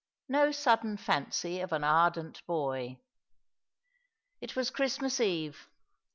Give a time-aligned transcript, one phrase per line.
[0.27, 2.97] "no sudden fancy of an ardent boy."
[4.39, 5.69] It was Christmas Eve.